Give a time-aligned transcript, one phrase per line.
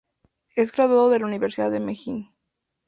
[0.55, 2.31] Es graduado de la Universidad de Meiji.